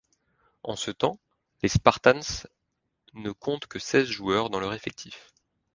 En 0.63 0.75
ce 0.75 0.89
temps, 0.89 1.19
les 1.61 1.69
Spartans 1.69 2.47
ne 3.13 3.31
comptent 3.31 3.67
que 3.67 3.77
seize 3.77 4.07
joueurs 4.09 4.49
dans 4.49 4.59
leur 4.59 4.73
effectif. 4.73 5.31